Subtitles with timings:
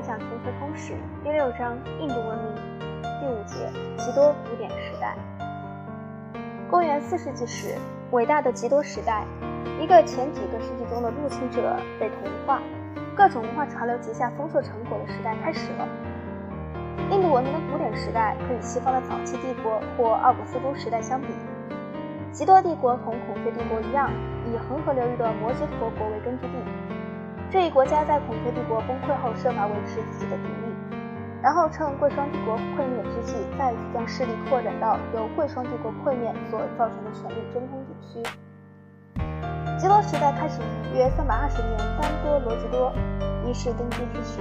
[0.00, 2.54] 来讲全球通史第六章印度文明
[3.20, 5.14] 第五节极多古典时代。
[6.70, 7.76] 公元四世纪时，
[8.10, 9.26] 伟大的极多时代，
[9.78, 12.16] 一个前几个世纪中的入侵者被同
[12.46, 12.62] 化，
[13.14, 15.86] 各种文化潮流结下丰硕成果的时代开始了。
[17.10, 21.26] 印度文明的古典时代可与西方的早期帝国或奥古斯都时代相比。
[22.32, 24.10] 极多帝国同孔雀帝国一样，
[24.50, 26.89] 以恒河流域的摩羯陀国为根据地。
[27.50, 30.72] 这一国家在孔雀帝国崩溃后，设法维持自己的独立，
[31.42, 38.22] 然后趁贵霜帝国溃灭之际，再次将势力扩展到由贵霜帝国溃灭所造成的权力真空地区。
[39.80, 42.92] 吉多时代开始于约三百二十年丹多罗吉多
[43.44, 44.38] 一世登基之时，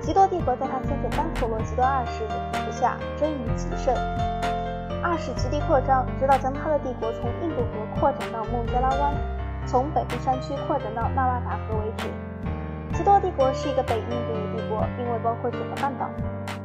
[0.00, 2.26] 极多帝国在他孙子丹陀罗吉多二世
[2.66, 3.94] 之下臻于极盛。
[5.04, 9.14] 二世极力扩张，直到将他的帝国从印度河扩展到孟加拉湾。
[9.66, 12.08] 从北部山区扩展到纳瓦达河为止。
[12.96, 16.08] 吉多帝国是一个北印度帝国，并未包括整个半岛。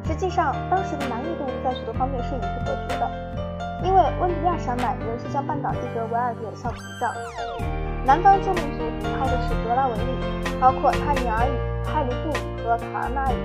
[0.05, 3.09] 实际上，当时的南印度在许多方面是与之隔绝的，
[3.83, 7.13] 因为温迪亚山脉仍是将半岛地隔为二的有效屏障。
[8.05, 8.83] 南方诸民族
[9.19, 13.37] 靠的是格拉维语，包括泰米尔语、泰卢布语和卡尔纳语，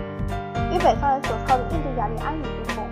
[0.74, 2.84] 与北方人所操的印度雅利安语不同。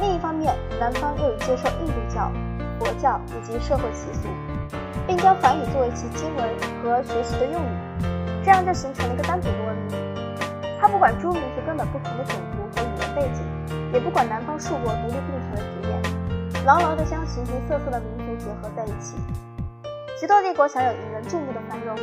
[0.00, 2.30] 另一方面，南方又有接受印度教、
[2.78, 4.28] 佛教以及社会习俗。
[5.06, 6.48] 并将梵语作为其经文
[6.82, 8.04] 和学习的用语，
[8.44, 9.98] 这样就形成了一个单独的文明。
[10.80, 13.42] 它不管诸民族根本不同的种族和语言背景，
[13.92, 19.16] 也不管南方数国独立并存的局面，牢牢地将形形色色的民族结合在一起。
[20.18, 21.96] 吉多帝国享有引人注目的繁荣，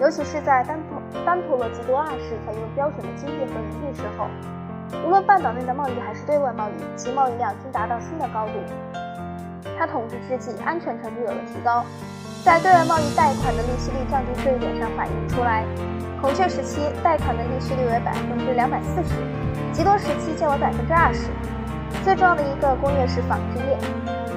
[0.00, 4.28] 尤其是在丹陀丹陀罗吉多二世采用标准的经济和营运时候，
[5.04, 8.52] 无论半岛内的贸易还是对外贸易，其贸易量均达到新的高度。
[9.76, 11.84] 他统治之际，安全程度有了提高。
[12.44, 15.64] 在对外贸易贷款的利息率降低这一点上反映出来，
[16.20, 19.14] 孔雀时期贷款的利息率为百分之两百四十，
[19.72, 21.30] 吉多时期降为百分之二十。
[22.04, 23.78] 最重要的一个工业是纺织业，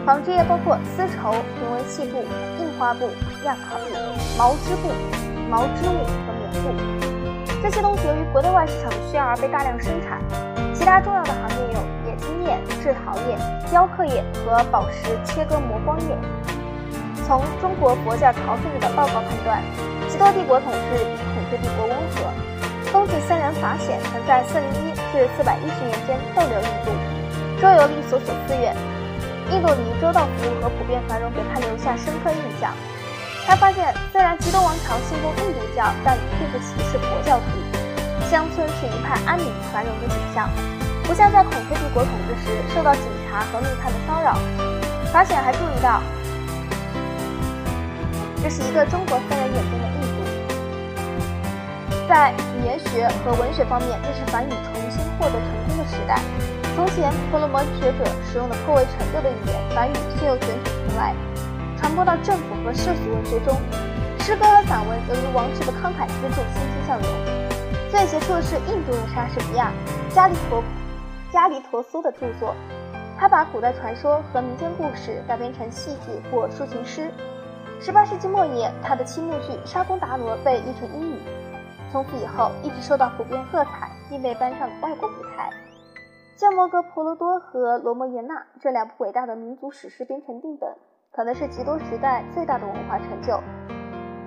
[0.06, 2.24] 纺织业包括丝绸、平纹细布、
[2.58, 3.09] 印花布、
[3.44, 3.92] 亚麻布、
[4.38, 4.88] 毛织布、
[5.50, 7.62] 毛织物和棉布。
[7.62, 10.22] 这些东西由于国内外市场需要而被大量生产。
[10.74, 13.38] 其他重要的行业有冶金业、制陶业、
[13.70, 16.16] 雕刻业和宝石切割磨光业。
[17.28, 19.60] 从中国佛教朝圣者的报告判断，
[20.08, 22.32] 吉多帝国统治比孔雀帝国温和。
[22.88, 26.96] 东晋僧人法显曾在401至410年间逗留印度，
[27.60, 28.74] 周游历所属寺院。
[29.52, 32.72] 印度尼周到服务和普遍繁荣给他留下深刻印象。
[33.46, 37.60] 他发现，虽然吉多王朝信奉印度教，但并不歧视佛教徒。
[38.32, 40.48] 乡村是一派安宁繁荣的景象，
[41.04, 44.40] 不像在孔雀帝国统治时受到警察和密探的骚扰。
[45.12, 46.02] 法显还注意到。
[48.47, 50.24] 这是一个中国僧人眼中的印度，
[52.08, 56.22] 在语言学和文学方面，这是梵语重新获得成功的时代。
[56.74, 61.13] 从前，婆罗门学者使用的颇为陈旧的语言梵语，现又卷土重来，
[61.75, 63.53] 传播到政府和世俗文学中。
[64.19, 67.09] 诗歌和散文由于王室的慷慨资助，欣欣向荣。
[67.91, 69.74] 最杰出的是印度人莎士比亚、
[70.16, 70.63] 加里陀
[71.34, 72.56] 加里陀苏的著作，
[73.19, 77.12] 他把古代传说和民间故事改编成戏剧或抒情诗。
[77.80, 81.20] 十八世纪末叶，他的七幕剧《沙公达罗》被译成英语，
[81.92, 85.50] 从此以后一直受到普遍喝彩，并被搬上外国舞台。
[86.36, 90.76] 像《摩诃婆罗多》和《罗摩衍那》这两部伟大的民族史诗编成定本，
[91.12, 93.40] 可能是极多时代最大的文化成就。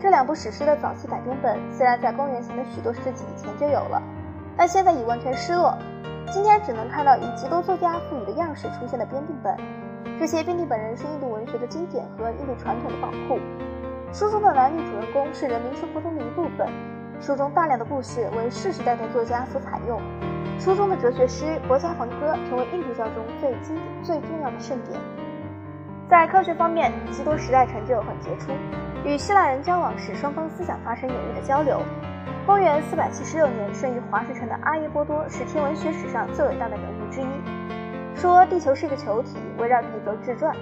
[0.00, 4.00] 这两部史诗的早期改编本虽然在公元前的许多世纪以前就有了，
[4.56, 5.77] 但现在已完全失落。
[6.33, 9.56] 今天只能看到以吉多作家赋予的样式出现的编定本。
[10.19, 13.38] 这些编定本人是印度文学的经典和印度传统的宝库。
[14.12, 16.69] 书中的男女主人公是人民生活中的一部分。
[17.21, 20.00] 书中大量的故事为世世代代作家所采用。
[20.59, 25.00] 书中的哲学诗《国家梵歌》成为印度教中最经最重要的圣典。
[26.09, 28.53] 在科学方面，基督时代成就很杰出，
[29.04, 31.80] 与希腊人交往使双方思想发生有力的交流。
[32.47, 37.79] 公元476年生于华氏城的阿耶波多是天文学史上最伟大的人物之一。
[38.21, 40.55] 说地球是个球体，围绕地轴自转。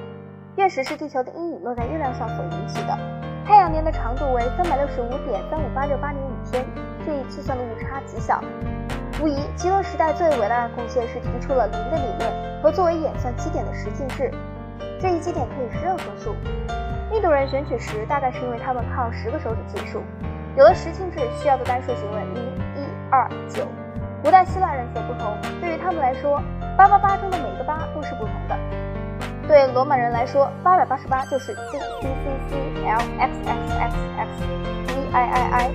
[0.55, 2.97] 月食是地球的阴影落在月亮上所引起的。
[3.45, 6.65] 太阳年的长度为三百六十五点三五八六八零五天，
[7.05, 8.41] 这一计算的误差极小。
[9.21, 14.31] 无疑，极乐时代最伟大的贡献是提出了零的理论和作为演算基点的十进制。
[15.01, 16.37] 这一基点可以是任何数。
[17.13, 20.01] 印度人选取十，大概是因为他们靠十个手指计数。
[20.57, 22.45] 有了十进制，需要的单数行为零、
[22.77, 23.67] 一、二、九。
[24.23, 26.43] 古代希腊人则不同，对于他们来说。
[26.77, 28.57] 八八八中的每个八都是不同的。
[29.49, 32.09] 对罗马人来说，八百八十八就是 C C C
[32.49, 34.29] C L X X X X
[34.87, 35.71] V I I I。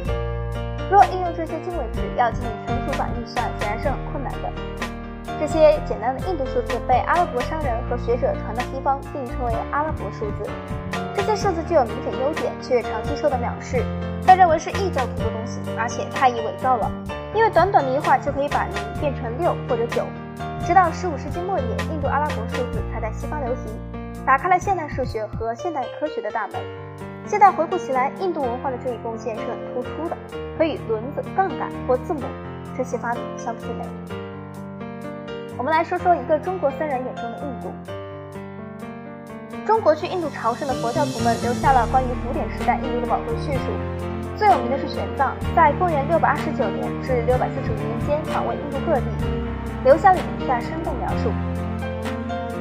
[0.89, 4.49] 若应用这些经纬值，要进行存储版运算，显然是很困难的。
[5.41, 10.49] 这些简单的印度数字被阿拉伯商人和学者传到西方，并称为阿拉伯数字。
[11.13, 13.83] 这些数字具有明显优点，却长期受到藐视，
[14.25, 16.89] 被认为是异教徒的东西，而且太易伪造了。
[17.35, 20.05] 因为短短的一画就可以把零变成六或者九。
[20.65, 23.73] 直到十五世纪末叶，印度阿拉伯数字才在西方流行，
[24.25, 26.55] 打开了现代数学和现代科学的大门。
[27.25, 30.15] 现在回顾起来，印度文化的这一贡献是很突出的，
[30.57, 32.21] 可与轮子、杠杆或字母
[32.77, 33.85] 这些发明相媲美。
[35.57, 37.71] 我们来说说一个中国僧人眼中的印度。
[39.65, 43.71] 中国去印度朝圣的佛教徒们留下了关于古典时代印度的宝贵叙述，
[44.35, 49.05] 最有名的是玄奘，在公元629年至645年间访问印度各地，
[49.83, 51.31] 留下了以下生动描述：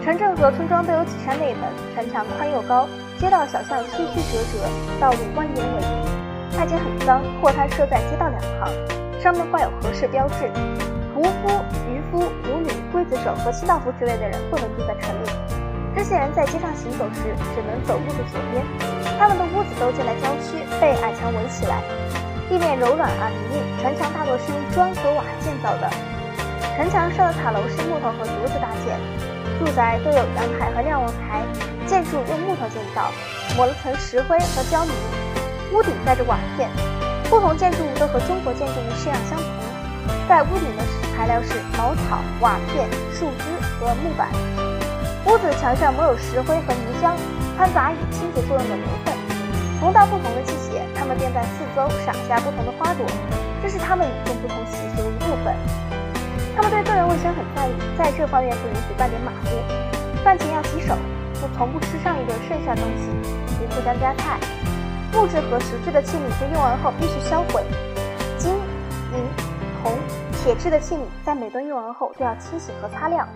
[0.04, 1.62] 城镇和村庄都有几扇内门，
[1.94, 2.86] 城墙宽又高。
[3.18, 4.68] 街道小巷曲曲折折，
[5.00, 8.68] 道路蜿蜒蜒蜒，大街很脏，货摊设在街道两旁，
[9.20, 10.50] 上面挂有合适标志。
[11.14, 15.30] 屠夫、渔夫、舞女、刽子手和清道夫之类的人不能住在城里。
[15.94, 17.20] 这些人在街上行走时
[17.54, 18.91] 只能走路的左边。
[19.22, 21.78] 他们的屋子都建在郊区，被矮墙围起来，
[22.50, 23.62] 地面柔软而泥泞。
[23.78, 25.86] 城墙大多是用砖和瓦建造的，
[26.74, 28.98] 城墙上的塔楼是木头和竹子搭建。
[29.62, 31.38] 住宅都有阳台和瞭望台。
[31.86, 33.14] 建筑用木头建造，
[33.54, 34.90] 抹了层石灰和胶泥，
[35.70, 36.68] 屋顶盖着瓦片。
[37.30, 39.46] 不同建筑物都和中国建筑物式样相同。
[40.26, 40.82] 在屋顶的
[41.14, 44.26] 材料是茅草、瓦片、树枝和木板。
[45.30, 47.14] 屋子墙上抹有石灰和泥浆，
[47.56, 49.11] 掺杂以清洁作用的牛粪。
[49.82, 53.04] 逢到不同的季节，他们便在四周撒下不同的花朵，
[53.60, 55.52] 这是他们与众不同习俗的一部分。
[56.54, 59.58] 他们对个人卫生很在意，在这方面不允许半点马虎。
[60.22, 60.94] 饭前要洗手。
[61.58, 63.10] 从不吃上一顿剩下东西，
[63.60, 64.38] 也不将加菜。
[65.12, 67.64] 木质和石质的器皿在用完后必须销毁。
[68.38, 69.26] 金、银、
[69.82, 69.92] 铜、
[70.32, 73.28] 铁质的器皿在每顿用完后都要清洗和擦亮。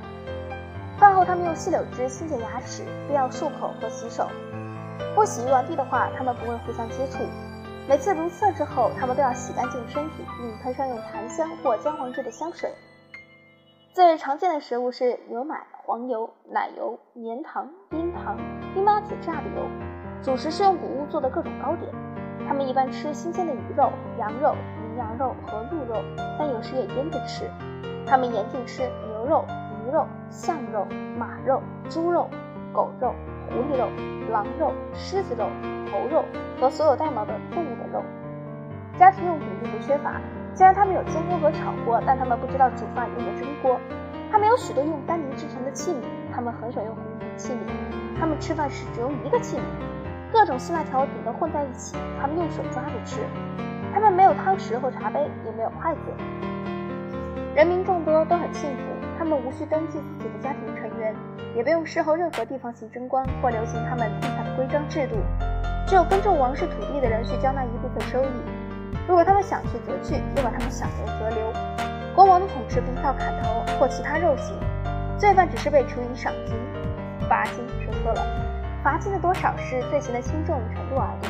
[1.00, 4.28] 饭后，他们用细柳枝清洁牙齿，必要漱口和洗手。
[5.16, 7.24] 不洗浴完毕的话，他们不会互相接触。
[7.88, 12.70] 每次如厕之后，他们都要洗干净身体，并喷上用檀香或姜黄制的香水。
[13.94, 18.36] 最常见的食物是牛奶、黄油、奶油、绵糖、冰糖、
[18.74, 19.66] 冰麻子榨的油。
[20.22, 21.90] 主食是用谷物做的各种糕点。
[22.46, 25.96] 他们一般吃新鲜的鱼肉、羊肉、羚羊肉和鹿肉，
[26.38, 27.50] 但有时也腌着吃。
[28.06, 29.46] 他们严禁吃牛肉、
[29.80, 30.86] 鱼肉、象肉、
[31.16, 32.28] 马肉、猪肉、
[32.76, 33.14] 狗肉、
[33.48, 33.88] 狐狸肉、
[34.30, 35.46] 狼肉、狮子肉、
[35.90, 36.22] 猴肉
[36.60, 38.04] 和所有带毛的动物的肉。
[38.98, 40.20] 家庭用品并不缺乏。
[40.54, 43.80] 虽然他们有煎锅和炒锅，但他们不知道煮饭用的蒸锅。
[44.30, 48.18] 他们有许多用丹尼制成的器皿，他们很少用红皮器皿。
[48.20, 49.60] 他们吃饭时只用一个器皿，
[50.30, 53.20] 各种辛辣调味品都混在一起，他们用手抓着吃。
[53.94, 56.00] 他们没有汤匙或茶杯，也没有筷子。
[57.54, 58.95] 人民众多，都很幸福。
[59.18, 61.14] 他们无需登记自己的家庭成员，
[61.54, 65.16] 也不用侍候任何地方行政官或流行他们定下的规章制度。
[65.86, 68.28] 只有耕种王室土地的人需交纳一部分收益。
[69.08, 71.52] 如果他们想去则去，又把他们想留则留。
[72.14, 74.58] 国王的统治不依靠砍头或其他肉刑，
[75.18, 76.56] 罪犯只是被处以赏金、
[77.28, 77.64] 罚金。
[77.84, 78.22] 说错了，
[78.82, 81.25] 罚金的多少是罪行的轻重程度而已。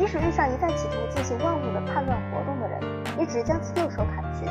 [0.00, 2.80] 即使遇上一旦企图进行万物的叛乱活动的人，
[3.18, 4.46] 也只将其右手砍去。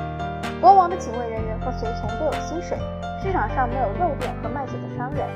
[0.62, 2.78] 国王的警卫人员和随从都有薪水。
[3.24, 5.28] 市场上没有肉店和卖酒的商人。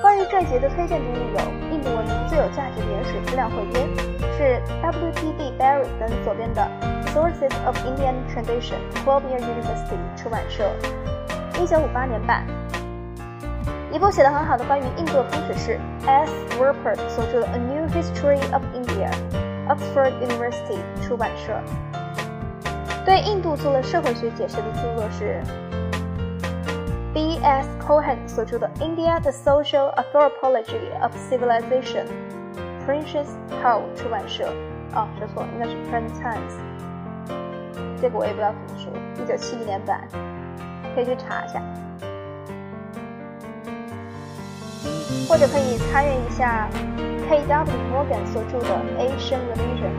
[0.00, 1.38] 关于这一节的推荐读物有
[1.70, 3.86] 《印度文明最有价值的原始资料汇编》，
[4.38, 5.52] 是 W.T.D.
[5.60, 6.66] Barry 等所编的
[7.12, 10.72] 《Sources of Indian Tradition》，Columbia University 出版社，
[11.60, 12.46] 一九五八年版。
[13.91, 16.31] 一部写得很好的关于印度的风水是 S.
[16.59, 21.53] Rupert 所着的《A New History of India》，Oxford University 出版社。
[23.05, 25.41] 对印度做了社会学解释的着作是。
[27.13, 27.67] B.S.
[27.79, 33.27] Cohen 所着的《India: The Social Anthropology of Civilization》，Princess
[33.61, 34.51] Hall 出版社。
[34.95, 36.57] 哦，说错，应该是 Print Times。
[38.01, 38.91] 这个我也不知道怎么说，
[39.23, 40.07] 一九七一年版，
[40.95, 41.61] 可以去查一下。
[45.28, 46.66] 或者可以参阅一下
[47.28, 47.76] K.W.
[47.92, 48.68] Morgan 所著的
[48.98, 49.92] 《Asian Religion: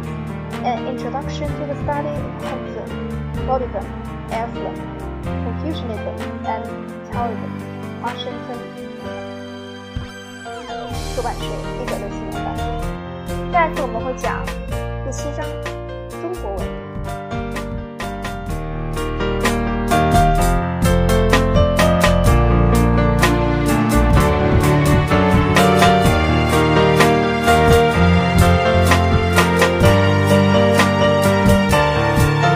[0.65, 2.81] An Introduction to the Study of h i n d u
[3.45, 3.85] Buddhism,
[4.31, 4.75] Islam,
[5.45, 6.65] Confucianism, and
[7.11, 8.57] Taoism，Washington
[11.15, 11.45] 出版社，
[11.79, 12.47] 一九六七年版。
[13.51, 14.43] 下一次我们会讲
[15.05, 15.45] 第七章
[16.21, 16.78] 中国文。